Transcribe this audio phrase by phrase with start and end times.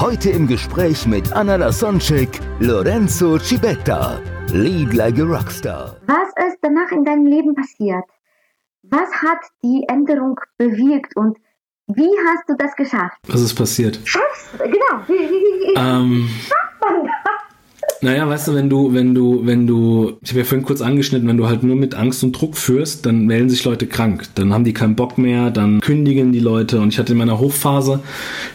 [0.00, 4.20] Heute im Gespräch mit Anna Lasonczek, Lorenzo Cibetta.
[4.52, 5.96] Lead like a Rockstar.
[6.06, 8.04] Was ist danach in deinem Leben passiert?
[8.82, 11.36] Was hat die Änderung bewirkt und
[11.88, 13.18] wie hast du das geschafft?
[13.26, 13.98] Was ist passiert?
[14.58, 16.28] Genau, wie, wie, Ähm,
[18.00, 21.26] naja, weißt du, wenn du, wenn du, wenn du, ich habe ja vorhin kurz angeschnitten,
[21.26, 24.28] wenn du halt nur mit Angst und Druck führst, dann melden sich Leute krank.
[24.36, 26.80] Dann haben die keinen Bock mehr, dann kündigen die Leute.
[26.80, 28.00] Und ich hatte in meiner Hochphase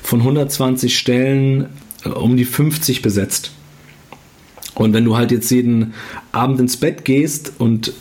[0.01, 1.67] von 120 Stellen
[2.05, 3.51] äh, um die 50 besetzt.
[4.75, 5.93] Und wenn du halt jetzt jeden
[6.31, 7.93] Abend ins Bett gehst und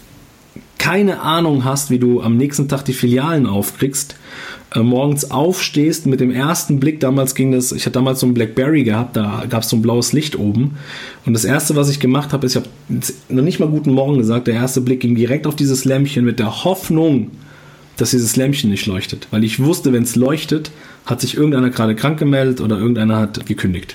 [0.82, 4.16] keine Ahnung hast, wie du am nächsten Tag die Filialen aufkriegst,
[4.74, 8.34] äh, morgens aufstehst mit dem ersten Blick, damals ging das, ich hatte damals so ein
[8.34, 10.76] Blackberry gehabt, da gab es so ein blaues Licht oben.
[11.24, 14.18] Und das erste, was ich gemacht habe, ist, ich habe noch nicht mal guten Morgen
[14.18, 17.30] gesagt, der erste Blick ging direkt auf dieses Lämpchen mit der Hoffnung,
[17.96, 20.72] dass dieses Lämpchen nicht leuchtet, weil ich wusste, wenn es leuchtet,
[21.06, 23.94] hat sich irgendeiner gerade krank gemeldet oder irgendeiner hat gekündigt.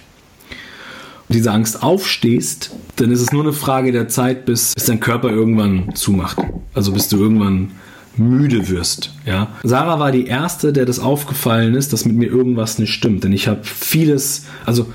[1.27, 5.29] Diese Angst aufstehst, dann ist es nur eine Frage der Zeit, bis, bis dein Körper
[5.29, 6.37] irgendwann zumacht.
[6.77, 7.71] Also bis du irgendwann
[8.17, 9.11] müde wirst.
[9.25, 9.47] Ja.
[9.63, 13.23] Sarah war die erste, der das aufgefallen ist, dass mit mir irgendwas nicht stimmt.
[13.23, 14.85] Denn ich habe vieles, also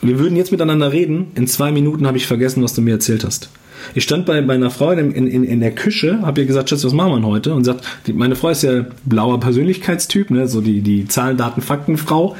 [0.00, 1.26] wir würden jetzt miteinander reden.
[1.34, 3.50] In zwei Minuten habe ich vergessen, was du mir erzählt hast.
[3.94, 6.92] Ich stand bei meiner Frau in, in, in der Küche, habe ihr gesagt, Schatz, was
[6.92, 7.54] machen wir heute?
[7.54, 10.48] Und sagt, die, meine Frau ist ja blauer Persönlichkeitstyp, ne?
[10.48, 12.36] so die, die Zahlen, Daten, Fakten Frau.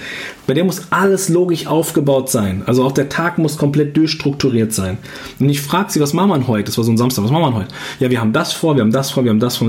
[0.47, 2.63] Bei der muss alles logisch aufgebaut sein.
[2.67, 4.99] Also auch der Tag muss komplett durchstrukturiert sein.
[5.39, 6.65] Und ich frage sie, was machen wir heute?
[6.65, 7.75] Das war so ein Samstag, was machen wir heute?
[8.01, 9.69] Ja, wir haben das vor, wir haben das vor, wir haben das vor.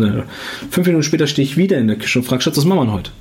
[0.69, 2.94] Fünf Minuten später stehe ich wieder in der Küche und frage, Schatz, was machen wir
[2.94, 3.11] heute?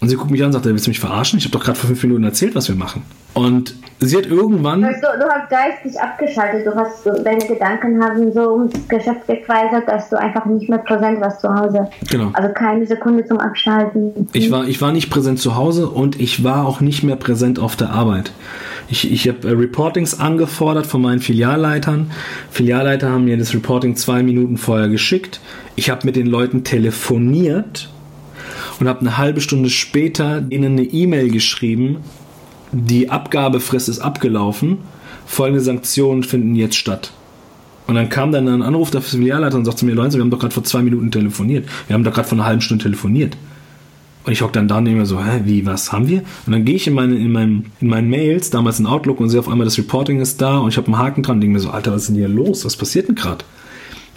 [0.00, 1.38] Und sie guckt mich an und sagt, willst du mich verarschen?
[1.38, 3.02] Ich habe doch gerade vor fünf Minuten erzählt, was wir machen.
[3.34, 4.82] Und sie hat irgendwann...
[4.82, 10.08] Du, du hast geistig abgeschaltet, du hast deine Gedanken haben so ums Geschäft gekreiselt, dass
[10.08, 11.88] du einfach nicht mehr präsent warst zu Hause.
[12.10, 12.30] Genau.
[12.32, 14.28] Also keine Sekunde zum Abschalten.
[14.32, 17.58] Ich war, ich war nicht präsent zu Hause und ich war auch nicht mehr präsent
[17.58, 18.32] auf der Arbeit.
[18.90, 22.10] Ich, ich habe äh, Reportings angefordert von meinen Filialleitern.
[22.50, 25.40] Filialleiter haben mir das Reporting zwei Minuten vorher geschickt.
[25.76, 27.90] Ich habe mit den Leuten telefoniert
[28.80, 31.98] und habe eine halbe Stunde später ihnen eine E-Mail geschrieben.
[32.72, 34.78] Die Abgabefrist ist abgelaufen.
[35.26, 37.12] Folgende Sanktionen finden jetzt statt.
[37.86, 40.30] Und dann kam dann ein Anruf der Filialleiter und sagte zu mir, Leute, wir haben
[40.30, 41.66] doch gerade vor zwei Minuten telefoniert.
[41.86, 43.36] Wir haben doch gerade vor einer halben Stunde telefoniert.
[44.24, 46.18] Und ich hock dann da und denke mir so, hä, wie, was haben wir?
[46.44, 49.30] Und dann gehe ich in, meine, in, meinen, in meinen Mails, damals in Outlook, und
[49.30, 51.54] sehe auf einmal, das Reporting ist da und ich habe einen Haken dran und denke
[51.54, 52.66] mir so, Alter, was ist denn hier los?
[52.66, 53.42] Was passiert denn gerade?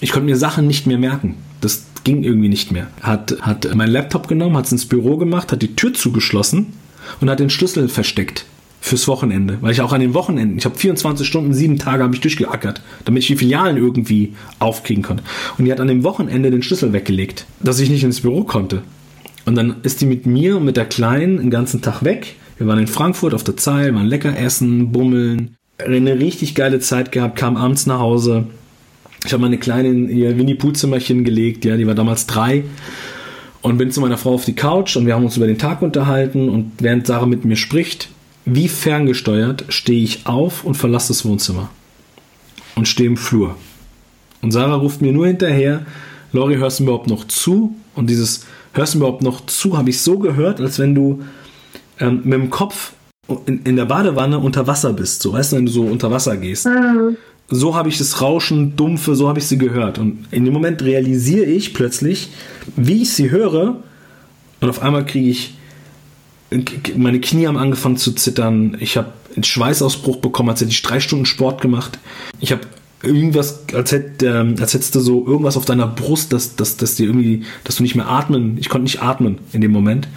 [0.01, 1.35] Ich konnte mir Sachen nicht mehr merken.
[1.61, 2.87] Das ging irgendwie nicht mehr.
[3.01, 6.73] Hat, hat mein Laptop genommen, hat es ins Büro gemacht, hat die Tür zugeschlossen
[7.19, 8.45] und hat den Schlüssel versteckt
[8.81, 9.57] fürs Wochenende.
[9.61, 12.81] Weil ich auch an den Wochenenden, ich habe 24 Stunden, sieben Tage habe ich durchgeackert,
[13.05, 15.23] damit ich die Filialen irgendwie aufkriegen konnte.
[15.57, 18.81] Und die hat an dem Wochenende den Schlüssel weggelegt, dass ich nicht ins Büro konnte.
[19.45, 22.35] Und dann ist die mit mir und mit der Kleinen den ganzen Tag weg.
[22.57, 25.55] Wir waren in Frankfurt auf der Zeil, waren lecker essen, bummeln.
[25.83, 28.47] Eine richtig geile Zeit gehabt, kam abends nach Hause.
[29.25, 32.63] Ich habe meine Kleine in ihr Winnie-Pooh-Zimmerchen gelegt, ja, die war damals drei.
[33.61, 35.83] Und bin zu meiner Frau auf die Couch und wir haben uns über den Tag
[35.83, 36.49] unterhalten.
[36.49, 38.09] Und während Sarah mit mir spricht,
[38.45, 41.69] wie ferngesteuert, stehe ich auf und verlasse das Wohnzimmer.
[42.75, 43.55] Und stehe im Flur.
[44.41, 45.85] Und Sarah ruft mir nur hinterher,
[46.33, 47.75] Lori, hörst du mir überhaupt noch zu?
[47.93, 49.77] Und dieses Hörst du mir überhaupt noch zu?
[49.77, 51.21] Habe ich so gehört, als wenn du
[51.99, 52.93] ähm, mit dem Kopf
[53.45, 55.21] in, in der Badewanne unter Wasser bist.
[55.21, 56.67] So, weißt du, wenn du so unter Wasser gehst.
[57.51, 59.99] So habe ich das Rauschen, dumpfe, so habe ich sie gehört.
[59.99, 62.29] Und in dem Moment realisiere ich plötzlich,
[62.77, 63.75] wie ich sie höre.
[64.61, 65.55] Und auf einmal kriege ich,
[66.95, 68.77] meine Knie haben angefangen zu zittern.
[68.79, 71.99] Ich habe einen Schweißausbruch bekommen, als hätte ich drei Stunden Sport gemacht.
[72.39, 72.61] Ich habe
[73.03, 76.95] irgendwas, als, hätte, ähm, als hättest du so irgendwas auf deiner Brust, dass, dass, dass
[76.95, 80.07] dir irgendwie, dass du nicht mehr atmen, ich konnte nicht atmen in dem Moment.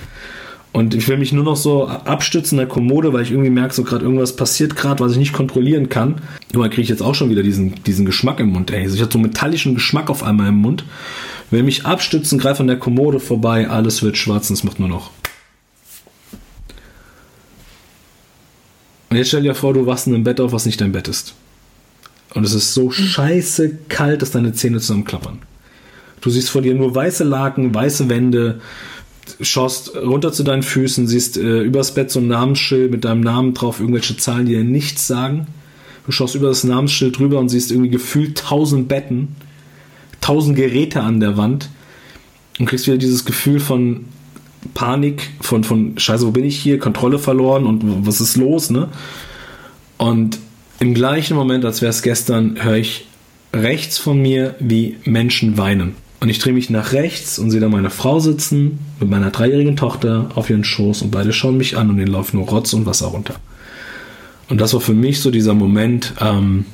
[0.74, 3.72] Und ich will mich nur noch so abstützen in der Kommode, weil ich irgendwie merke,
[3.72, 6.16] so gerade irgendwas passiert gerade, was ich nicht kontrollieren kann.
[6.48, 8.72] Irgendwann kriege ich jetzt auch schon wieder diesen, diesen Geschmack im Mund.
[8.72, 8.82] Ey.
[8.82, 10.84] Also ich hatte so einen metallischen Geschmack auf einmal im Mund.
[11.52, 14.88] Will mich abstützen, greife an der Kommode vorbei, alles wird schwarz und es macht nur
[14.88, 15.12] noch.
[19.10, 21.06] Und jetzt stell dir vor, du wachst in einem Bett auf, was nicht dein Bett
[21.06, 21.34] ist.
[22.34, 25.38] Und es ist so scheiße kalt, dass deine Zähne zusammenklappern.
[26.20, 28.60] Du siehst vor dir nur weiße Laken, weiße Wände,
[29.40, 33.54] schaust runter zu deinen Füßen, siehst äh, übers Bett so ein Namensschild mit deinem Namen
[33.54, 35.46] drauf, irgendwelche Zahlen, die dir nichts sagen.
[36.06, 39.36] Du schaust über das Namensschild drüber und siehst irgendwie gefühlt tausend Betten,
[40.20, 41.70] tausend Geräte an der Wand
[42.58, 44.04] und kriegst wieder dieses Gefühl von
[44.74, 48.88] Panik, von, von Scheiße, wo bin ich hier, Kontrolle verloren und was ist los, ne?
[49.98, 50.38] Und
[50.80, 53.06] im gleichen Moment, als wäre es gestern, höre ich
[53.52, 55.94] rechts von mir, wie Menschen weinen.
[56.24, 59.76] Und ich drehe mich nach rechts und sehe da meine Frau sitzen mit meiner dreijährigen
[59.76, 62.86] Tochter auf ihren Schoß und beide schauen mich an und denen läuft nur Rotz und
[62.86, 63.34] Wasser runter.
[64.48, 66.64] Und das war für mich so dieser Moment, ähm,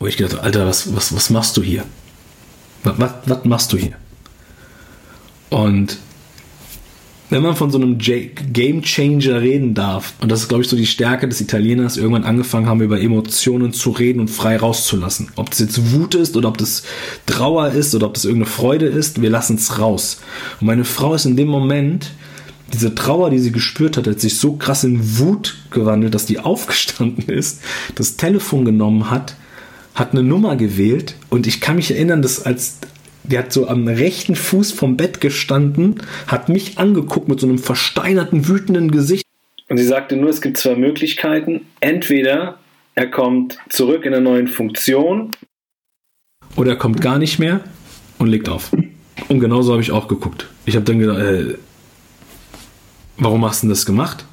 [0.00, 1.84] wo ich gedacht habe, Alter, was, was, was machst du hier?
[2.82, 3.92] Was, was, was machst du hier?
[5.50, 5.98] Und
[7.32, 10.76] wenn man von so einem Game Changer reden darf, und das ist, glaube ich, so
[10.76, 15.30] die Stärke des Italieners, irgendwann angefangen haben, über Emotionen zu reden und frei rauszulassen.
[15.36, 16.82] Ob das jetzt Wut ist oder ob das
[17.24, 20.20] Trauer ist oder ob das irgendeine Freude ist, wir lassen es raus.
[20.60, 22.10] Und meine Frau ist in dem Moment,
[22.72, 26.38] diese Trauer, die sie gespürt hat, hat sich so krass in Wut gewandelt, dass die
[26.40, 27.62] aufgestanden ist,
[27.94, 29.36] das Telefon genommen hat,
[29.94, 32.76] hat eine Nummer gewählt und ich kann mich erinnern, dass als
[33.24, 37.58] die hat so am rechten Fuß vom Bett gestanden, hat mich angeguckt mit so einem
[37.58, 39.24] versteinerten, wütenden Gesicht.
[39.68, 41.66] Und sie sagte nur, es gibt zwei Möglichkeiten.
[41.80, 42.58] Entweder
[42.94, 45.32] er kommt zurück in der neuen Funktion
[46.56, 47.60] oder er kommt gar nicht mehr
[48.18, 48.70] und legt auf.
[49.28, 50.46] Und genauso habe ich auch geguckt.
[50.66, 51.54] Ich habe dann gedacht, äh,
[53.16, 54.26] warum hast du denn das gemacht?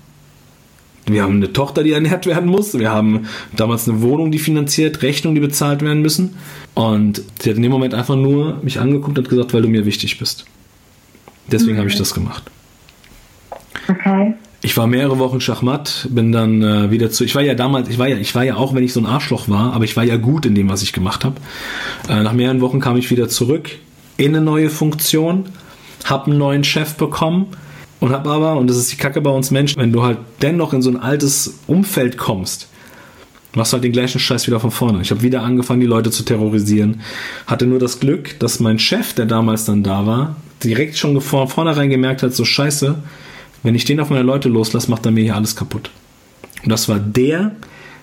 [1.11, 2.77] Wir haben eine Tochter, die ernährt werden muss.
[2.77, 6.35] Wir haben damals eine Wohnung, die finanziert, Rechnungen, die bezahlt werden müssen.
[6.73, 9.85] Und sie hat in dem Moment einfach nur mich angeguckt und gesagt, weil du mir
[9.85, 10.45] wichtig bist.
[11.51, 11.79] Deswegen okay.
[11.79, 12.43] habe ich das gemacht.
[13.87, 14.33] Okay.
[14.61, 17.23] Ich war mehrere Wochen Schachmatt, bin dann äh, wieder zu.
[17.23, 19.05] Ich war ja damals, ich war ja, ich war ja auch, wenn ich so ein
[19.05, 21.35] Arschloch war, aber ich war ja gut in dem, was ich gemacht habe.
[22.09, 23.69] Äh, nach mehreren Wochen kam ich wieder zurück
[24.17, 25.45] in eine neue Funktion,
[26.03, 27.47] habe einen neuen Chef bekommen
[27.99, 30.73] und habe aber, und das ist die Kacke bei uns Menschen, wenn du halt dennoch
[30.73, 32.67] in so ein altes Umfeld kommst,
[33.55, 35.01] machst du halt den gleichen Scheiß wieder von vorne.
[35.01, 37.01] Ich habe wieder angefangen, die Leute zu terrorisieren.
[37.47, 41.47] Hatte nur das Glück, dass mein Chef, der damals dann da war, direkt schon von
[41.47, 42.95] vornherein gemerkt hat, so scheiße,
[43.63, 45.89] wenn ich den auf meine Leute loslasse, macht er mir hier alles kaputt.
[46.63, 47.55] Und das war der,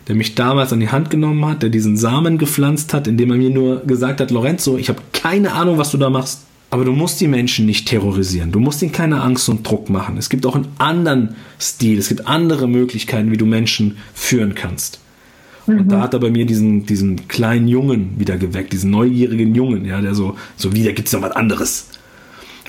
[0.08, 3.36] der mich damals an die Hand genommen hat, der diesen Samen gepflanzt hat, indem er
[3.38, 6.42] mir nur gesagt hat, Lorenzo, ich habe keine Ahnung, was du da machst.
[6.70, 8.50] Aber du musst die Menschen nicht terrorisieren.
[8.50, 10.16] Du musst ihnen keine Angst und Druck machen.
[10.18, 11.98] Es gibt auch einen anderen Stil.
[11.98, 14.98] Es gibt andere Möglichkeiten, wie du Menschen führen kannst.
[15.66, 15.80] Mhm.
[15.80, 19.84] Und da hat er bei mir diesen, diesen kleinen Jungen wieder geweckt, diesen neugierigen Jungen,
[19.84, 21.88] ja, der so, so wie, da gibt es noch was anderes.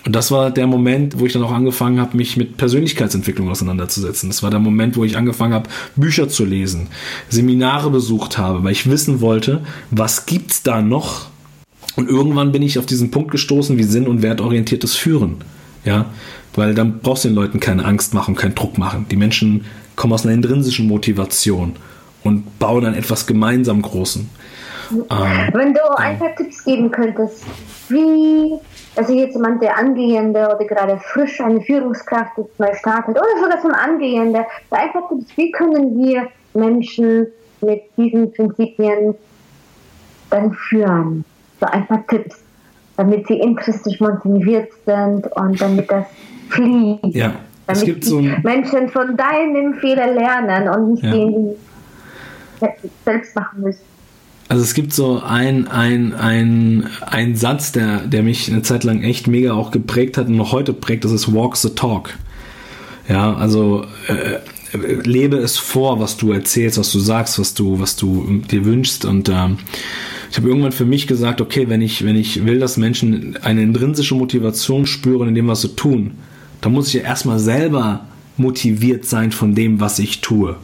[0.05, 4.29] Und das war der Moment, wo ich dann auch angefangen habe, mich mit Persönlichkeitsentwicklung auseinanderzusetzen.
[4.29, 6.87] Das war der Moment, wo ich angefangen habe, Bücher zu lesen,
[7.27, 11.27] Seminare besucht habe, weil ich wissen wollte, was gibt's da noch,
[11.97, 15.37] und irgendwann bin ich auf diesen Punkt gestoßen, wie sinn- und wertorientiertes Führen.
[15.83, 16.05] Ja,
[16.55, 19.07] weil dann brauchst du den Leuten keine Angst machen, keinen Druck machen.
[19.09, 19.65] Die Menschen
[19.95, 21.75] kommen aus einer intrinsischen Motivation
[22.23, 24.29] und bauen dann etwas gemeinsam Großen.
[24.91, 27.43] Ähm, Wenn du ein paar Tipps geben könntest,
[27.89, 28.53] wie,
[28.95, 33.61] also jetzt jemand, der Angehende oder gerade frisch eine Führungskraft jetzt mal startet oder sogar
[33.61, 37.27] zum Angehende, einfach Tipps, wie können wir Menschen
[37.61, 39.15] mit diesen Prinzipien
[40.29, 41.25] dann führen?
[41.59, 42.37] So ein paar Tipps,
[42.95, 46.05] damit sie intrinsisch motiviert sind und damit das
[46.49, 47.15] fliegt.
[47.15, 47.33] Ja,
[47.67, 51.11] es gibt so Menschen von deinen Fehlern lernen und nicht ja.
[51.11, 51.55] den
[53.03, 53.81] selbst machen müssen.
[54.49, 59.03] Also es gibt so ein, ein, ein, ein Satz, der, der mich eine Zeit lang
[59.03, 62.17] echt mega auch geprägt hat und noch heute prägt, das ist Walk the Talk.
[63.09, 64.39] Ja, also äh,
[64.77, 69.03] lebe es vor, was du erzählst, was du sagst, was du, was du dir wünschst
[69.03, 69.57] und ähm,
[70.29, 73.61] ich habe irgendwann für mich gesagt, okay, wenn ich, wenn ich will, dass Menschen eine
[73.61, 76.11] intrinsische Motivation spüren in dem, was sie tun,
[76.61, 78.05] dann muss ich ja erstmal selber
[78.37, 80.55] motiviert sein von dem, was ich tue.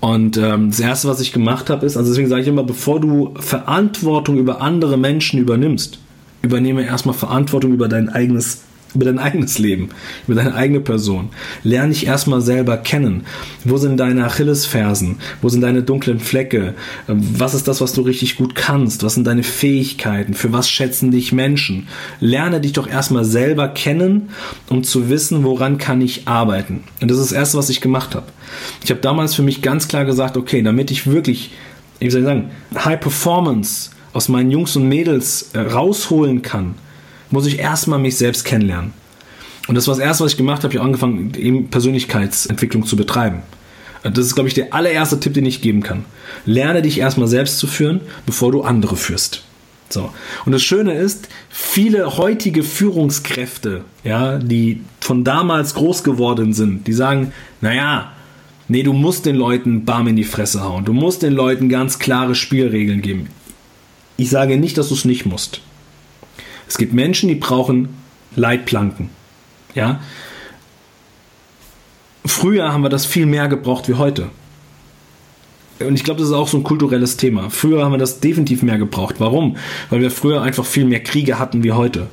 [0.00, 3.00] Und ähm, das Erste, was ich gemacht habe, ist, also deswegen sage ich immer, bevor
[3.00, 6.00] du Verantwortung über andere Menschen übernimmst,
[6.42, 8.62] übernehme erstmal Verantwortung über dein eigenes
[8.94, 9.90] über dein eigenes Leben,
[10.26, 11.30] über deine eigene Person.
[11.62, 13.24] Lerne dich erstmal selber kennen.
[13.64, 15.16] Wo sind deine Achillesfersen?
[15.40, 16.74] Wo sind deine dunklen Flecke?
[17.06, 19.02] Was ist das, was du richtig gut kannst?
[19.02, 20.34] Was sind deine Fähigkeiten?
[20.34, 21.88] Für was schätzen dich Menschen?
[22.20, 24.30] Lerne dich doch erstmal selber kennen,
[24.68, 26.84] um zu wissen, woran kann ich arbeiten.
[27.00, 28.26] Und das ist das Erste, was ich gemacht habe.
[28.84, 31.52] Ich habe damals für mich ganz klar gesagt, okay, damit ich wirklich,
[32.00, 36.74] wie soll ich sagen, High Performance aus meinen Jungs und Mädels äh, rausholen kann,
[37.32, 38.92] muss ich erstmal mich selbst kennenlernen.
[39.68, 40.72] Und das war das Erste, was ich gemacht habe.
[40.72, 43.42] Ich habe angefangen, eben Persönlichkeitsentwicklung zu betreiben.
[44.02, 46.04] Das ist, glaube ich, der allererste Tipp, den ich geben kann.
[46.44, 49.44] Lerne dich erstmal selbst zu führen, bevor du andere führst.
[49.88, 50.10] So.
[50.44, 56.94] Und das Schöne ist, viele heutige Führungskräfte, ja, die von damals groß geworden sind, die
[56.94, 58.12] sagen, naja,
[58.68, 60.84] nee, du musst den Leuten Barm in die Fresse hauen.
[60.84, 63.28] Du musst den Leuten ganz klare Spielregeln geben.
[64.16, 65.60] Ich sage nicht, dass du es nicht musst.
[66.72, 67.90] Es gibt Menschen, die brauchen
[68.34, 69.10] Leitplanken.
[69.74, 70.00] Ja.
[72.24, 74.30] Früher haben wir das viel mehr gebraucht wie heute.
[75.80, 77.50] Und ich glaube, das ist auch so ein kulturelles Thema.
[77.50, 79.16] Früher haben wir das definitiv mehr gebraucht.
[79.18, 79.58] Warum?
[79.90, 82.06] Weil wir früher einfach viel mehr Kriege hatten wie heute.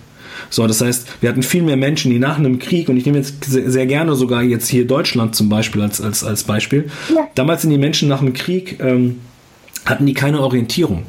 [0.50, 3.20] So, das heißt, wir hatten viel mehr Menschen, die nach einem Krieg, und ich nehme
[3.20, 6.90] jetzt sehr, gerne sogar jetzt hier Deutschland zum Beispiel als, als, als Beispiel.
[7.16, 7.30] Ja.
[7.34, 9.22] Damals sind die Menschen nach dem Krieg, ähm,
[9.86, 11.06] hatten die keine Orientierung.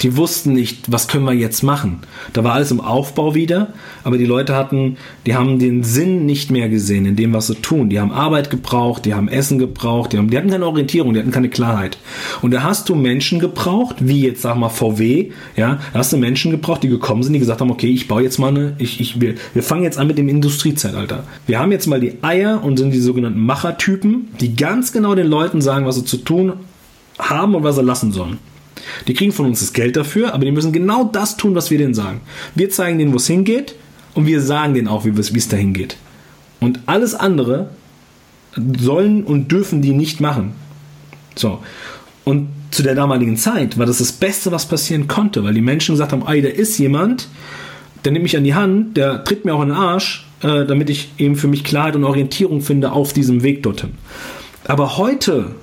[0.00, 2.00] Die wussten nicht, was können wir jetzt machen.
[2.32, 3.72] Da war alles im Aufbau wieder,
[4.04, 4.96] aber die Leute hatten,
[5.26, 7.90] die haben den Sinn nicht mehr gesehen in dem, was sie tun.
[7.90, 11.20] Die haben Arbeit gebraucht, die haben Essen gebraucht, die, haben, die hatten keine Orientierung, die
[11.20, 11.98] hatten keine Klarheit.
[12.42, 16.16] Und da hast du Menschen gebraucht, wie jetzt sag mal VW, ja, da hast du
[16.16, 19.00] Menschen gebraucht, die gekommen sind, die gesagt haben, okay, ich baue jetzt mal eine, ich,
[19.00, 21.24] ich, wir, wir fangen jetzt an mit dem Industriezeitalter.
[21.46, 25.26] Wir haben jetzt mal die Eier und sind die sogenannten Machertypen, die ganz genau den
[25.26, 26.54] Leuten sagen, was sie zu tun
[27.18, 28.38] haben und was sie lassen sollen.
[29.06, 31.78] Die kriegen von uns das Geld dafür, aber die müssen genau das tun, was wir
[31.78, 32.20] denen sagen.
[32.54, 33.74] Wir zeigen denen, wo es hingeht
[34.14, 35.96] und wir sagen denen auch, wie es dahin geht.
[36.60, 37.70] Und alles andere
[38.78, 40.52] sollen und dürfen die nicht machen.
[41.36, 41.60] So.
[42.24, 45.94] Und zu der damaligen Zeit war das das Beste, was passieren konnte, weil die Menschen
[45.94, 47.28] gesagt haben, ey, da ist jemand,
[48.04, 50.90] der nimmt mich an die Hand, der tritt mir auch in den Arsch, äh, damit
[50.90, 53.92] ich eben für mich Klarheit und Orientierung finde auf diesem Weg dorthin.
[54.64, 55.54] Aber heute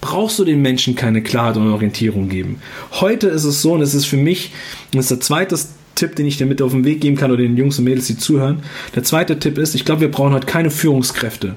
[0.00, 2.60] brauchst du den Menschen keine Klarheit und Orientierung geben.
[2.92, 4.52] Heute ist es so, und es ist für mich,
[4.92, 5.58] das ist der zweite
[5.94, 8.06] Tipp, den ich dir mit auf den Weg geben kann oder den Jungs und Mädels,
[8.06, 8.62] die zuhören.
[8.94, 11.56] Der zweite Tipp ist, ich glaube, wir brauchen heute keine Führungskräfte.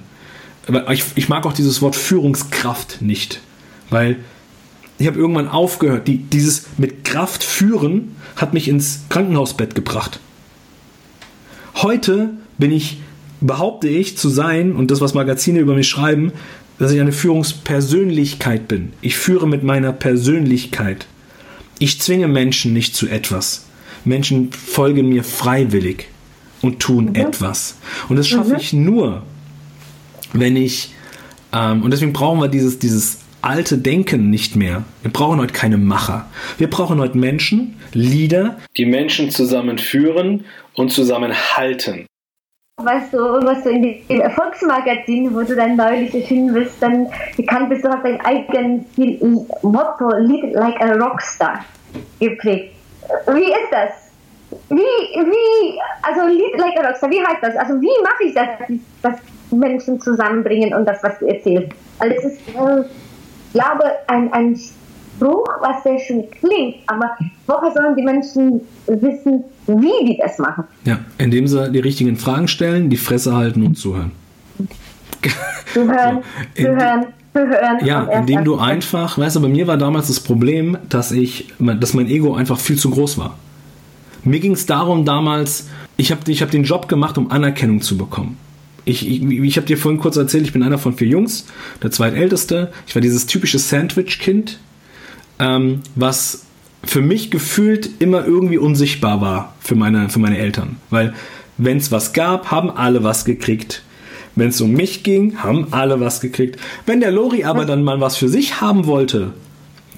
[0.91, 3.41] Ich, ich mag auch dieses Wort Führungskraft nicht,
[3.89, 4.17] weil
[4.97, 6.07] ich habe irgendwann aufgehört.
[6.07, 10.19] Die, dieses mit Kraft führen hat mich ins Krankenhausbett gebracht.
[11.75, 12.99] Heute bin ich,
[13.39, 16.31] behaupte ich, zu sein, und das, was Magazine über mich schreiben,
[16.81, 18.93] dass ich eine Führungspersönlichkeit bin.
[19.01, 21.05] Ich führe mit meiner Persönlichkeit.
[21.77, 23.67] Ich zwinge Menschen nicht zu etwas.
[24.03, 26.07] Menschen folgen mir freiwillig
[26.59, 27.15] und tun mhm.
[27.15, 27.77] etwas.
[28.09, 28.59] Und das schaffe mhm.
[28.59, 29.21] ich nur,
[30.33, 30.95] wenn ich,
[31.53, 34.83] ähm, und deswegen brauchen wir dieses, dieses alte Denken nicht mehr.
[35.03, 36.31] Wir brauchen heute keine Macher.
[36.57, 42.07] Wir brauchen heute Menschen, Leader, die Menschen zusammenführen und zusammenhalten
[42.85, 47.07] weißt du, was du in dem Erfolgsmagazin, wo du dann neulich erschienen bist, dann
[47.37, 48.85] bekannt bist, du hast dein eigenes
[49.61, 51.65] Motto, Lead like a Rockstar,
[52.19, 52.75] geprägt.
[53.27, 54.11] Wie ist das?
[54.69, 57.55] Wie, wie, also Lead like a Rockstar, wie heißt das?
[57.55, 58.47] Also wie mache ich das,
[59.01, 59.15] dass
[59.51, 61.71] Menschen zusammenbringen und das, was du erzählst?
[61.99, 62.83] Weil es ist, äh,
[63.53, 64.59] ich ein, ein
[65.21, 67.11] Spruch, was sehr schön klingt, aber
[67.45, 70.63] woher sollen die Menschen wissen, wie die das machen?
[70.83, 74.11] Ja, indem sie die richtigen Fragen stellen, die Fresse halten und zuhören.
[75.73, 76.23] Zuhören,
[76.57, 77.05] so, zuhören.
[77.33, 81.53] Hören ja, indem du einfach, weißt du, bei mir war damals das Problem, dass ich,
[81.59, 83.37] dass mein Ego einfach viel zu groß war.
[84.23, 87.97] Mir ging es darum damals, ich habe ich hab den Job gemacht, um Anerkennung zu
[87.97, 88.37] bekommen.
[88.83, 91.45] Ich, ich, ich habe dir vorhin kurz erzählt, ich bin einer von vier Jungs,
[91.81, 92.73] der zweitälteste.
[92.85, 94.59] Ich war dieses typische Sandwich-Kind,
[95.41, 96.45] ähm, was
[96.83, 100.77] für mich gefühlt immer irgendwie unsichtbar war für meine, für meine Eltern.
[100.89, 101.13] Weil
[101.57, 103.83] wenn es was gab, haben alle was gekriegt.
[104.35, 106.57] Wenn es um mich ging, haben alle was gekriegt.
[106.85, 109.33] Wenn der Lori aber dann mal was für sich haben wollte,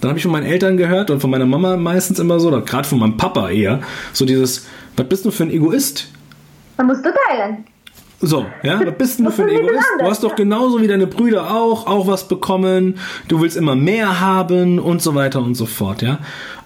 [0.02, 2.62] dann habe ich von meinen Eltern gehört und von meiner Mama meistens immer so, oder
[2.62, 3.82] gerade von meinem Papa eher,
[4.12, 4.66] so dieses,
[4.98, 6.10] was bist du für ein Egoist?
[6.78, 7.66] Dann musst du teilen.
[8.26, 9.86] So, ja, was bist du für ein Egoist?
[10.00, 12.98] Du hast doch genauso wie deine Brüder auch, auch was bekommen.
[13.28, 16.20] Du willst immer mehr haben und so weiter und so fort, ja.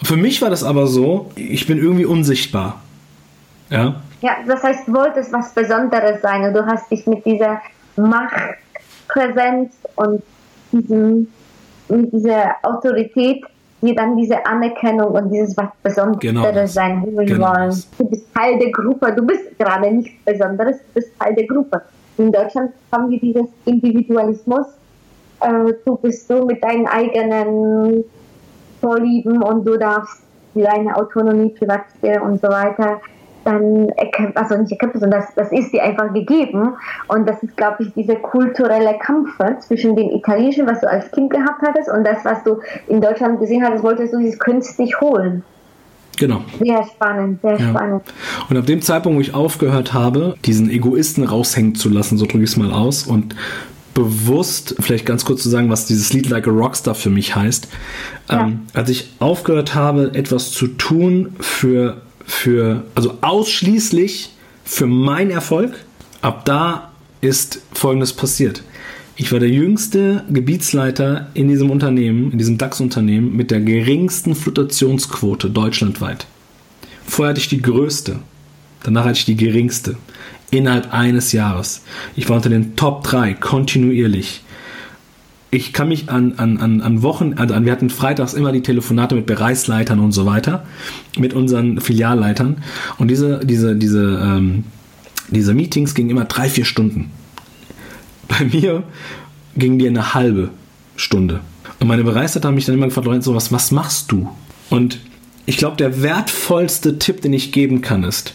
[0.04, 2.80] Für mich war das aber so, ich bin irgendwie unsichtbar.
[3.72, 3.96] Ja.
[4.22, 7.60] Ja, das heißt, du wolltest was Besonderes sein und du hast dich mit dieser
[7.96, 10.22] Machtpräsenz und
[10.72, 11.28] diesem,
[11.90, 13.44] mit dieser Autorität
[13.82, 17.84] die dann diese Anerkennung und dieses was Besonderes genau sein holen genau wollen.
[17.98, 21.82] Du bist Teil der Gruppe, du bist gerade nicht Besonderes, du bist Teil der Gruppe.
[22.18, 24.66] In Deutschland haben wir dieses Individualismus.
[25.42, 28.04] Äh, du bist so mit deinen eigenen
[28.82, 30.24] Vorlieben und du darfst
[30.56, 33.00] deine Autonomie, Privatsphäre und so weiter
[33.48, 36.74] dann erkämpft, also nicht erkämpft, sondern das, das ist dir einfach gegeben.
[37.08, 41.32] Und das ist, glaube ich, dieser kulturelle Kampf zwischen dem Italienischen, was du als Kind
[41.32, 45.44] gehabt hattest, und das, was du in Deutschland gesehen hattest, wolltest du dieses künstlich holen.
[46.18, 46.42] Genau.
[46.60, 47.70] Sehr spannend, sehr ja.
[47.70, 48.04] spannend.
[48.50, 52.44] Und ab dem Zeitpunkt, wo ich aufgehört habe, diesen Egoisten raushängen zu lassen, so drücke
[52.44, 53.36] ich es mal aus, und
[53.94, 57.68] bewusst, vielleicht ganz kurz zu sagen, was dieses Lied Like a Rockstar für mich heißt.
[58.30, 58.42] Ja.
[58.42, 64.30] Ähm, als ich aufgehört habe, etwas zu tun für, für, also ausschließlich
[64.64, 65.74] für meinen Erfolg,
[66.22, 66.92] ab da
[67.22, 68.62] ist Folgendes passiert.
[69.16, 75.50] Ich war der jüngste Gebietsleiter in diesem Unternehmen, in diesem DAX-Unternehmen mit der geringsten Flutationsquote
[75.50, 76.28] deutschlandweit.
[77.04, 78.20] Vorher hatte ich die größte,
[78.84, 79.98] danach hatte ich die geringste.
[80.52, 81.82] Innerhalb eines Jahres.
[82.16, 84.44] Ich war unter den Top 3 kontinuierlich.
[85.50, 88.62] Ich kann mich an, an, an, an Wochen, also an, wir hatten freitags immer die
[88.62, 90.66] Telefonate mit Bereichsleitern und so weiter,
[91.18, 92.58] mit unseren Filialleitern.
[92.98, 94.66] Und diese, diese, diese, ähm,
[95.30, 97.12] diese Meetings gingen immer drei, vier Stunden.
[98.28, 98.84] Bei mir
[99.56, 100.50] gingen die eine halbe
[100.98, 101.40] Stunde.
[101.80, 104.30] Und meine Bereichsleiter haben mich dann immer gefragt, Lorenzo, was, was machst du?
[104.70, 105.00] Und
[105.46, 108.34] ich glaube, der wertvollste Tipp, den ich geben kann, ist,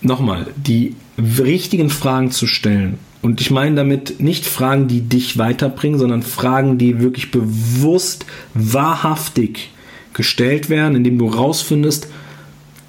[0.00, 2.98] nochmal, die richtigen Fragen zu stellen.
[3.24, 9.70] Und ich meine damit nicht Fragen, die dich weiterbringen, sondern Fragen, die wirklich bewusst, wahrhaftig
[10.12, 12.06] gestellt werden, indem du rausfindest,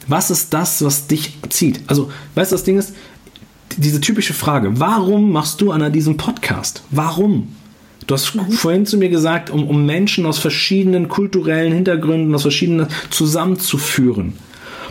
[0.09, 1.79] was ist das, was dich zieht.
[1.87, 2.93] Also, weißt du, das Ding ist,
[3.77, 6.83] diese typische Frage, warum machst du an diesem Podcast?
[6.91, 7.55] Warum?
[8.05, 12.87] Du hast vorhin zu mir gesagt, um, um Menschen aus verschiedenen kulturellen Hintergründen, aus verschiedenen
[13.09, 14.33] zusammenzuführen.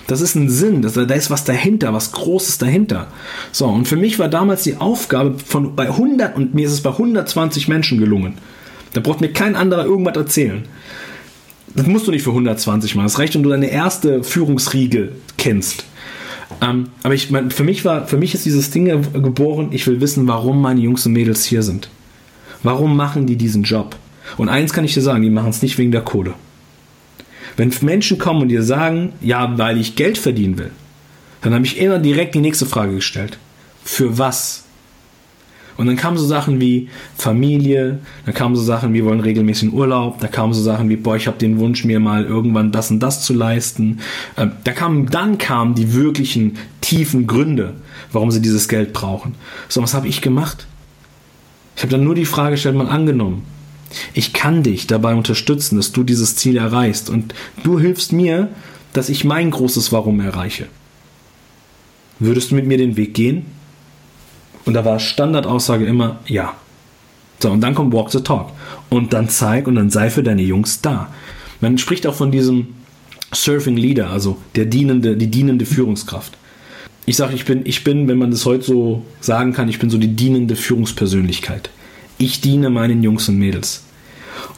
[0.07, 3.09] Das ist ein Sinn, das, da ist was dahinter, was Großes dahinter.
[3.53, 6.83] So, und für mich war damals die Aufgabe von bei 100, und mir ist es
[6.83, 8.35] bei 120 Menschen gelungen.
[8.93, 10.65] Da braucht mir kein anderer irgendwas erzählen.
[11.75, 13.07] Das musst du nicht für 120 machen.
[13.07, 15.85] Das reicht, wenn du deine erste Führungsriege kennst.
[16.61, 20.01] Ähm, aber ich, mein, für, mich war, für mich ist dieses Ding geboren, ich will
[20.01, 21.89] wissen, warum meine Jungs und Mädels hier sind.
[22.63, 23.97] Warum machen die diesen Job?
[24.37, 26.35] Und eins kann ich dir sagen, die machen es nicht wegen der Kohle.
[27.57, 30.71] Wenn Menschen kommen und dir sagen, ja, weil ich Geld verdienen will,
[31.43, 33.39] dann habe ich immer direkt die nächste Frage gestellt.
[33.85, 34.65] Für was?
[35.77, 39.75] Und dann kamen so Sachen wie Familie, dann kamen so Sachen, wir wollen regelmäßig in
[39.75, 42.91] Urlaub, da kamen so Sachen wie, boah, ich habe den Wunsch, mir mal irgendwann das
[42.91, 44.01] und das zu leisten.
[44.37, 47.75] Ähm, da kamen, dann kamen die wirklichen tiefen Gründe,
[48.13, 49.35] warum sie dieses Geld brauchen.
[49.69, 50.67] So, was habe ich gemacht?
[51.77, 53.43] Ich habe dann nur die Frage gestellt, mal angenommen.
[54.13, 58.49] Ich kann dich dabei unterstützen, dass du dieses Ziel erreichst und du hilfst mir,
[58.93, 60.67] dass ich mein großes Warum erreiche.
[62.19, 63.47] Würdest du mit mir den Weg gehen?
[64.65, 66.55] Und da war Standardaussage immer ja.
[67.41, 68.53] So, und dann kommt Walk the Talk.
[68.89, 71.13] Und dann zeig und dann sei für deine Jungs da.
[71.61, 72.69] Man spricht auch von diesem
[73.33, 76.37] Surfing Leader, also der dienende, die dienende Führungskraft.
[77.07, 79.91] Ich sage, ich bin, ich bin, wenn man das heute so sagen kann, ich bin
[79.91, 81.69] so die dienende Führungspersönlichkeit.
[82.19, 83.83] Ich diene meinen Jungs und Mädels.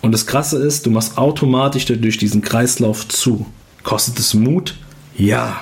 [0.02, 3.46] Und das Krasse ist, du machst automatisch dadurch diesen Kreislauf zu.
[3.82, 4.76] Kostet es Mut?
[5.16, 5.60] Ja.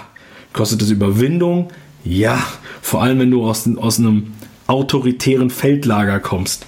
[0.53, 1.69] Kostet es Überwindung?
[2.05, 2.43] Ja.
[2.83, 4.33] Vor allem, wenn du aus, aus einem
[4.67, 6.67] autoritären Feldlager kommst.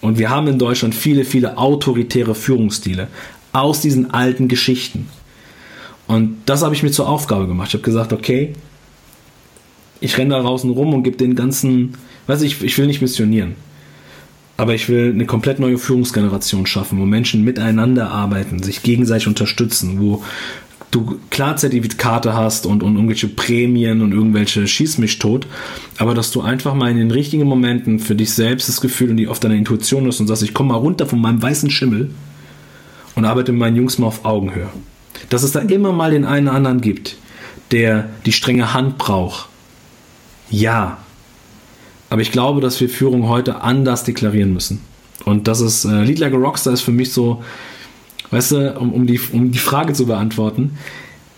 [0.00, 3.08] Und wir haben in Deutschland viele, viele autoritäre Führungsstile
[3.52, 5.08] aus diesen alten Geschichten.
[6.06, 7.68] Und das habe ich mir zur Aufgabe gemacht.
[7.68, 8.54] Ich habe gesagt, okay,
[10.00, 11.94] ich renne da draußen rum und gebe den ganzen,
[12.26, 13.56] weiß ich, ich will nicht missionieren.
[14.58, 20.00] Aber ich will eine komplett neue Führungsgeneration schaffen, wo Menschen miteinander arbeiten, sich gegenseitig unterstützen,
[20.00, 20.24] wo
[20.90, 25.46] du klar Zertifikate hast und, und irgendwelche Prämien und irgendwelche Schieß mich tot,
[25.98, 29.16] aber dass du einfach mal in den richtigen Momenten für dich selbst das Gefühl und
[29.16, 32.10] die auf deiner Intuition hast und sagst, ich komme mal runter von meinem weißen Schimmel
[33.14, 34.68] und arbeite mit meinen Jungs mal auf Augenhöhe.
[35.28, 37.16] Dass es da immer mal den einen oder anderen gibt,
[37.70, 39.48] der die strenge Hand braucht.
[40.50, 40.98] Ja,
[42.10, 44.80] aber ich glaube, dass wir Führung heute anders deklarieren müssen.
[45.24, 47.42] Und das ist, äh, Lead Like a Rockstar ist für mich so,
[48.30, 50.78] weißt du, um, um, die, um die Frage zu beantworten.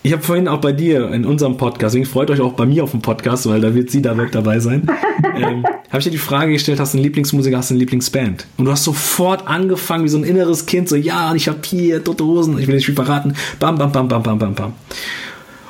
[0.03, 2.83] Ich habe vorhin auch bei dir in unserem Podcast, deswegen freut euch auch bei mir
[2.83, 4.87] auf dem Podcast, weil da wird sie da weg dabei sein.
[5.35, 8.47] ähm, habe ich dir die Frage gestellt, hast du eine Lieblingsmusiker, hast du eine Lieblingsband?
[8.57, 12.03] Und du hast sofort angefangen wie so ein inneres Kind, so ja, ich habe hier
[12.03, 14.73] tote Hosen, ich will nicht viel verraten, bam, bam, bam, bam, bam, bam, bam.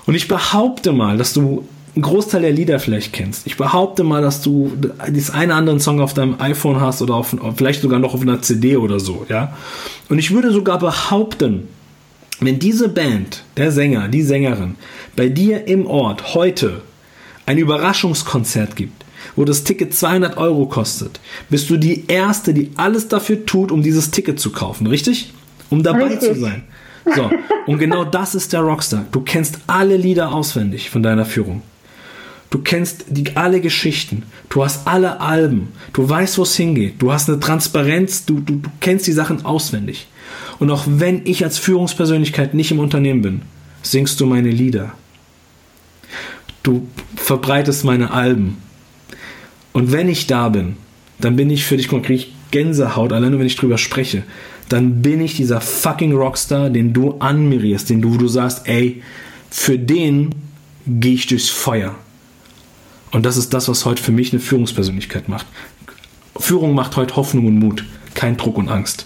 [0.06, 3.46] Und ich behaupte mal, dass du einen Großteil der Lieder vielleicht kennst.
[3.46, 4.72] Ich behaupte mal, dass du
[5.12, 8.22] das eine oder andere Song auf deinem iPhone hast oder auf, vielleicht sogar noch auf
[8.22, 9.58] einer CD oder so, ja.
[10.10, 11.68] Und ich würde sogar behaupten,
[12.40, 14.76] wenn diese Band, der Sänger, die Sängerin,
[15.16, 16.82] bei dir im Ort heute
[17.46, 23.10] ein Überraschungskonzert gibt, wo das Ticket 200 Euro kostet, bist du die Erste, die alles
[23.10, 25.34] dafür tut, um dieses Ticket zu kaufen, richtig?
[25.70, 26.34] Um dabei richtig.
[26.34, 26.64] zu sein.
[27.16, 27.30] So,
[27.66, 29.06] und genau das ist der Rockstar.
[29.12, 31.62] Du kennst alle Lieder auswendig von deiner Führung.
[32.52, 37.14] Du kennst die, alle Geschichten, du hast alle Alben, du weißt, wo es hingeht, du
[37.14, 40.08] hast eine Transparenz, du, du, du kennst die Sachen auswendig.
[40.60, 43.42] Und auch wenn ich als Führungspersönlichkeit nicht im Unternehmen bin,
[43.82, 44.92] singst du meine Lieder.
[46.62, 48.58] Du verbreitest meine Alben.
[49.72, 50.76] Und wenn ich da bin,
[51.22, 54.24] dann bin ich für dich, kriege ich Gänsehaut, allein nur wenn ich drüber spreche.
[54.68, 59.02] Dann bin ich dieser fucking Rockstar, den du anmirierst, den du, du sagst, ey,
[59.50, 60.36] für den
[60.86, 61.96] gehe ich durchs Feuer.
[63.12, 65.46] Und das ist das, was heute für mich eine Führungspersönlichkeit macht.
[66.38, 69.06] Führung macht heute Hoffnung und Mut, kein Druck und Angst.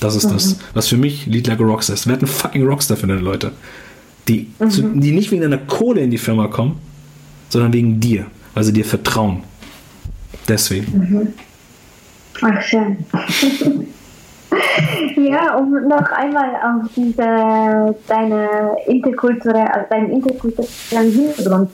[0.00, 0.34] Das ist mhm.
[0.34, 2.06] das, was für mich Lead Like a Rockstar ist.
[2.06, 3.52] Wer hat einen fucking Rockstar für deine Leute?
[4.28, 4.70] Die, mhm.
[4.70, 6.78] zu, die nicht wegen deiner Kohle in die Firma kommen,
[7.48, 9.42] sondern wegen dir, weil sie dir vertrauen.
[10.46, 10.98] Deswegen.
[10.98, 11.34] Mhm.
[12.42, 12.98] Ach, schön.
[15.16, 21.70] ja, um noch einmal auf diese, deine interkulturelle, also deinen interkulturellen Hintergrund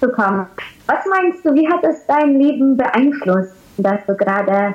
[0.00, 0.46] zurückzukommen.
[0.86, 4.74] Was meinst du, wie hat es dein Leben beeinflusst, dass du gerade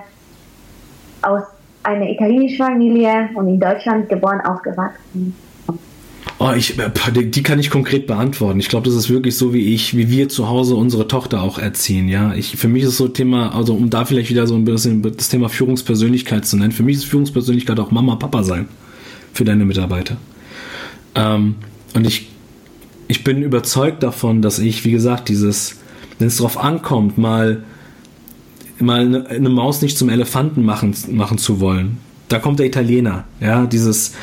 [1.21, 1.43] aus
[1.83, 5.35] einer italienischen Familie und in Deutschland geboren aufgewachsen
[6.37, 8.59] Oh, ich, äh, die kann ich konkret beantworten.
[8.59, 11.59] Ich glaube, das ist wirklich so, wie ich, wie wir zu Hause unsere Tochter auch
[11.59, 12.07] erziehen.
[12.07, 15.03] Ja, ich, für mich ist so Thema, also um da vielleicht wieder so ein bisschen
[15.03, 16.71] das Thema Führungspersönlichkeit zu nennen.
[16.71, 18.67] Für mich ist Führungspersönlichkeit auch Mama, Papa sein
[19.33, 20.17] für deine Mitarbeiter.
[21.13, 21.55] Ähm,
[21.93, 22.30] und ich,
[23.11, 25.75] ich bin überzeugt davon, dass ich, wie gesagt, dieses,
[26.17, 27.63] wenn es darauf ankommt, mal,
[28.79, 31.97] mal eine, eine Maus nicht zum Elefanten machen, machen zu wollen.
[32.29, 34.13] Da kommt der Italiener, ja, dieses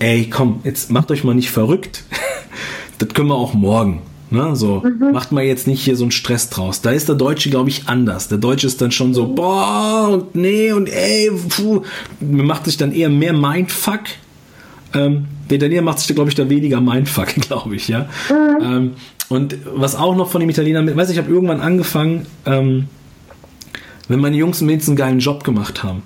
[0.00, 2.02] ey, komm, jetzt macht euch mal nicht verrückt.
[2.98, 4.02] das können wir auch morgen.
[4.30, 4.56] Ne?
[4.56, 5.12] So, mhm.
[5.12, 6.80] macht mal jetzt nicht hier so einen Stress draus.
[6.80, 8.26] Da ist der Deutsche, glaube ich, anders.
[8.26, 11.82] Der Deutsche ist dann schon so, boah, und nee, und ey, puh.
[12.20, 14.00] Man macht sich dann eher mehr Mindfuck.
[14.94, 18.08] Ähm, der Italiener macht sich da, glaube ich, da weniger Mindfuck, glaube ich, ja.
[18.30, 18.62] Mhm.
[18.62, 18.90] Ähm,
[19.28, 22.88] und was auch noch von dem Italiener, weiß ich, ich habe irgendwann angefangen, ähm,
[24.08, 26.02] wenn meine Jungs und Mädels einen geilen Job gemacht haben,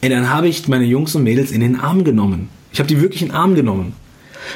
[0.00, 2.48] ey, dann habe ich meine Jungs und Mädels in den Arm genommen.
[2.72, 3.94] Ich habe die wirklich in den Arm genommen,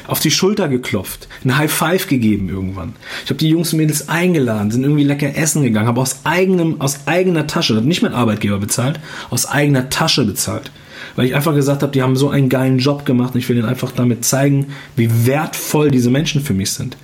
[0.07, 2.95] auf die Schulter geklopft, ein High Five gegeben irgendwann.
[3.25, 6.81] Ich habe die Jungs und Mädels eingeladen, sind irgendwie lecker essen gegangen, habe aus eigenem,
[6.81, 8.99] aus eigener Tasche, nicht mein Arbeitgeber bezahlt,
[9.31, 10.71] aus eigener Tasche bezahlt.
[11.17, 13.57] Weil ich einfach gesagt habe, die haben so einen geilen Job gemacht und ich will
[13.57, 16.97] ihnen einfach damit zeigen, wie wertvoll diese Menschen für mich sind.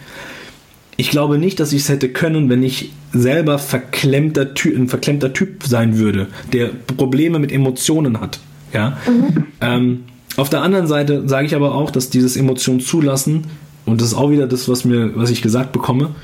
[0.96, 5.32] Ich glaube nicht, dass ich es hätte können, wenn ich selber verklemmter typ, ein verklemmter
[5.32, 8.40] Typ sein würde, der Probleme mit Emotionen hat.
[8.72, 8.98] Ja.
[9.06, 9.44] Mhm.
[9.60, 10.00] Ähm,
[10.36, 13.44] auf der anderen Seite sage ich aber auch, dass dieses Emotionen zulassen,
[13.86, 16.14] und das ist auch wieder das, was, mir, was ich gesagt bekomme,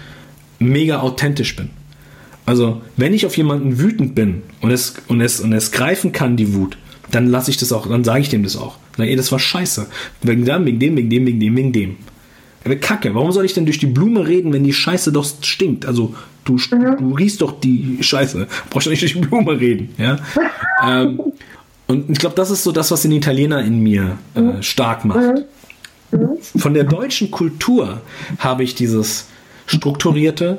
[0.59, 1.71] mega authentisch bin.
[2.45, 6.37] Also, wenn ich auf jemanden wütend bin und es, und es, und es greifen kann,
[6.37, 6.79] die Wut,
[7.11, 8.77] dann lasse ich das auch, dann sage ich dem das auch.
[8.97, 9.87] Sag, ey, das war scheiße.
[10.23, 11.97] Wegen dem, wegen dem, wegen dem, wegen dem, wegen dem.
[12.65, 15.87] Aber Kacke, warum soll ich denn durch die Blume reden, wenn die Scheiße doch stinkt?
[15.87, 16.15] Also,
[16.45, 16.97] du, mhm.
[16.99, 18.49] du riechst doch die Scheiße.
[18.71, 20.19] Brauchst du nicht durch die Blume reden, ja?
[20.85, 21.21] ähm,
[21.87, 24.63] und ich glaube, das ist so das, was den Italiener in mir äh, mhm.
[24.63, 25.21] stark macht.
[25.21, 26.19] Mhm.
[26.19, 26.39] Mhm.
[26.59, 28.01] Von der deutschen Kultur
[28.39, 29.29] habe ich dieses
[29.67, 30.59] strukturierte,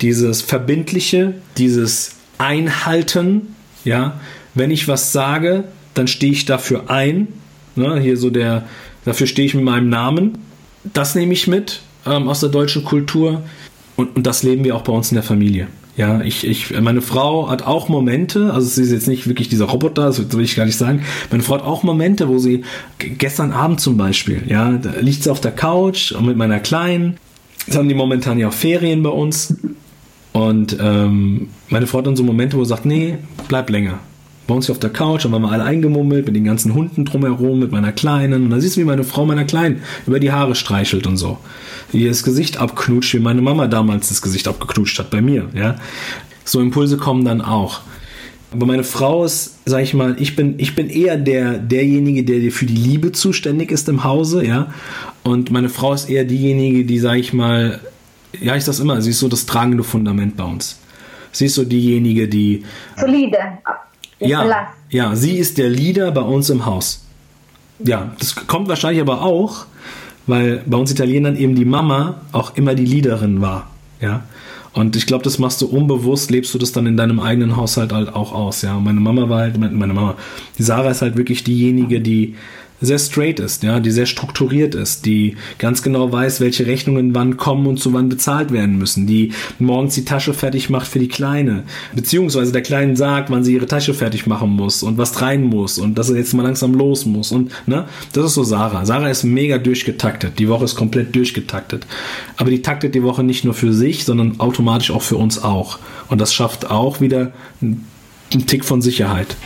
[0.00, 3.54] dieses verbindliche, dieses Einhalten.
[3.84, 4.18] Ja,
[4.54, 5.64] wenn ich was sage,
[5.94, 7.28] dann stehe ich dafür ein.
[7.76, 8.64] Ne, hier so der,
[9.04, 10.38] dafür stehe ich mit meinem Namen.
[10.92, 13.42] Das nehme ich mit ähm, aus der deutschen Kultur
[13.96, 15.68] und, und das leben wir auch bei uns in der Familie.
[15.96, 19.66] Ja, ich, ich, meine Frau hat auch Momente, also sie ist jetzt nicht wirklich dieser
[19.66, 21.04] Roboter, das will ich gar nicht sagen.
[21.30, 22.64] Meine Frau hat auch Momente, wo sie,
[22.98, 27.16] gestern Abend zum Beispiel, ja, da liegt sie auf der Couch und mit meiner Kleinen.
[27.66, 29.56] Jetzt haben die momentan ja auch Ferien bei uns.
[30.32, 34.00] Und ähm, meine Frau hat dann so Momente, wo sie sagt, nee, bleib länger.
[34.46, 37.04] Bei uns hier auf der Couch, haben wir mal alle eingemummelt mit den ganzen Hunden
[37.04, 38.44] drumherum, mit meiner Kleinen.
[38.44, 41.38] Und dann siehst du, wie meine Frau meiner Kleinen über die Haare streichelt und so
[41.94, 45.48] ihr das Gesicht abknutscht, wie meine Mama damals das Gesicht abgeknutscht hat bei mir.
[45.54, 45.76] Ja?
[46.44, 47.80] So Impulse kommen dann auch.
[48.52, 52.52] Aber meine Frau ist, sag ich mal, ich bin, ich bin eher der, derjenige, der
[52.52, 54.72] für die Liebe zuständig ist im Hause, ja.
[55.24, 57.80] Und meine Frau ist eher diejenige, die, sag ich mal,
[58.40, 60.78] ja, ich sag's immer, sie ist so das tragende Fundament bei uns.
[61.32, 62.62] Sie ist so diejenige, die.
[62.96, 63.38] Solide.
[64.20, 67.04] Ja, ja, sie ist der Leader bei uns im Haus.
[67.80, 69.66] Ja, das kommt wahrscheinlich aber auch,
[70.26, 73.70] weil bei uns Italienern eben die Mama auch immer die Leaderin war.
[74.00, 74.22] Ja.
[74.72, 77.92] Und ich glaube, das machst du unbewusst, lebst du das dann in deinem eigenen Haushalt
[77.92, 78.62] halt auch aus.
[78.62, 78.76] Ja.
[78.76, 80.16] Und meine Mama war halt, meine Mama,
[80.58, 82.34] die Sarah ist halt wirklich diejenige, die
[82.84, 87.36] sehr straight ist, ja, die sehr strukturiert ist, die ganz genau weiß, welche Rechnungen wann
[87.36, 91.08] kommen und zu wann bezahlt werden müssen, die morgens die Tasche fertig macht für die
[91.08, 95.44] Kleine, beziehungsweise der Kleinen sagt, wann sie ihre Tasche fertig machen muss und was rein
[95.44, 98.84] muss und dass er jetzt mal langsam los muss und, ne, das ist so Sarah.
[98.84, 101.86] Sarah ist mega durchgetaktet, die Woche ist komplett durchgetaktet,
[102.36, 105.78] aber die taktet die Woche nicht nur für sich, sondern automatisch auch für uns auch
[106.08, 107.86] und das schafft auch wieder einen
[108.46, 109.36] Tick von Sicherheit.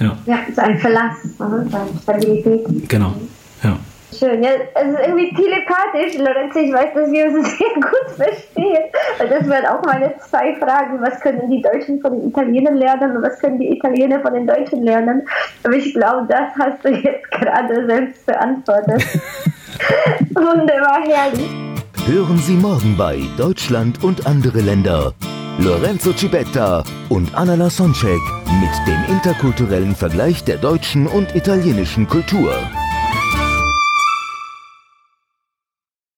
[0.00, 0.16] Ja.
[0.26, 2.88] Ja, so ein Verlass, eine Stabilität.
[2.88, 3.14] Genau,
[3.62, 3.76] ja.
[4.18, 8.84] Schön, ja, es ist irgendwie telepathisch, Lorenzo, ich weiß, dass wir uns sehr gut verstehen.
[9.18, 11.00] Weil das wären auch meine zwei Fragen.
[11.00, 14.46] Was können die Deutschen von den Italienern lernen und was können die Italiener von den
[14.46, 15.22] Deutschen lernen?
[15.64, 19.04] Aber ich glaube, das hast du jetzt gerade selbst beantwortet.
[20.34, 21.50] Wunderbar, herrlich.
[22.06, 25.14] Hören Sie morgen bei Deutschland und andere Länder.
[25.58, 28.20] Lorenzo Cibetta und Anna Lasonczek
[28.60, 32.52] mit dem interkulturellen Vergleich der deutschen und italienischen Kultur.